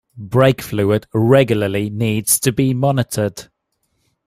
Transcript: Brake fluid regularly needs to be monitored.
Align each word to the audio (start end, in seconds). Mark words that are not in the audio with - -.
Brake 0.17 0.61
fluid 0.63 1.05
regularly 1.13 1.91
needs 1.91 2.39
to 2.39 2.51
be 2.51 2.73
monitored. 2.73 3.49